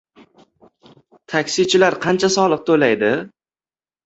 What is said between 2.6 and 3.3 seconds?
to‘laydi?